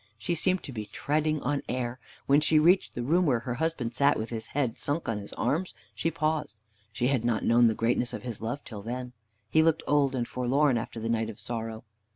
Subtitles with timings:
[0.17, 1.99] She seemed to be treading on air.
[2.25, 5.31] When she reached the room where her husband sat with his head sunk on his
[5.33, 6.57] arms, she paused.
[6.91, 9.13] She had not known the greatness of his love till then.
[9.51, 11.83] He looked old and forlorn after the night of sorrow.